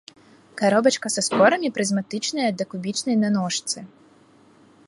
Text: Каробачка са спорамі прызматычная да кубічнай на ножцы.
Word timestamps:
Каробачка 0.61 1.11
са 1.15 1.21
спорамі 1.27 1.71
прызматычная 1.77 2.49
да 2.63 2.69
кубічнай 2.73 3.15
на 3.25 3.29
ножцы. 3.37 3.79